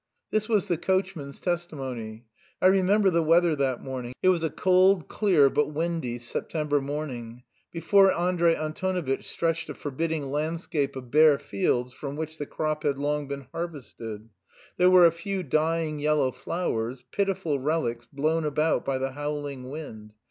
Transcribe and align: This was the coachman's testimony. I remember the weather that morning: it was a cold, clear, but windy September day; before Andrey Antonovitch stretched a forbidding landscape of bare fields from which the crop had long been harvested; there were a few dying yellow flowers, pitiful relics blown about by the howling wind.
This 0.31 0.49
was 0.49 0.67
the 0.67 0.79
coachman's 0.79 1.39
testimony. 1.39 2.25
I 2.59 2.65
remember 2.65 3.11
the 3.11 3.21
weather 3.21 3.55
that 3.57 3.83
morning: 3.83 4.15
it 4.23 4.29
was 4.29 4.41
a 4.41 4.49
cold, 4.49 5.07
clear, 5.07 5.47
but 5.47 5.69
windy 5.75 6.17
September 6.17 6.81
day; 6.81 7.43
before 7.71 8.11
Andrey 8.11 8.55
Antonovitch 8.55 9.23
stretched 9.25 9.69
a 9.69 9.75
forbidding 9.75 10.31
landscape 10.31 10.95
of 10.95 11.11
bare 11.11 11.37
fields 11.37 11.93
from 11.93 12.15
which 12.15 12.39
the 12.39 12.47
crop 12.47 12.81
had 12.81 12.97
long 12.97 13.27
been 13.27 13.45
harvested; 13.51 14.29
there 14.77 14.89
were 14.89 15.05
a 15.05 15.11
few 15.11 15.43
dying 15.43 15.99
yellow 15.99 16.31
flowers, 16.31 17.03
pitiful 17.11 17.59
relics 17.59 18.07
blown 18.11 18.43
about 18.43 18.83
by 18.83 18.97
the 18.97 19.11
howling 19.11 19.69
wind. 19.69 20.13